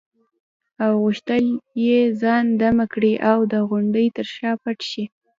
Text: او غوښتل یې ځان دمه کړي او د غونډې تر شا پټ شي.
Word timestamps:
او 0.83 0.91
غوښتل 1.03 1.43
یې 1.85 1.99
ځان 2.21 2.45
دمه 2.61 2.85
کړي 2.93 3.13
او 3.31 3.39
د 3.51 3.53
غونډې 3.69 4.05
تر 4.17 4.27
شا 4.35 4.51
پټ 4.63 4.77
شي. 4.89 5.03